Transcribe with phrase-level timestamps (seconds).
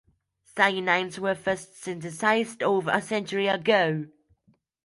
[0.57, 4.07] Cyanines were first synthesized over a century ago.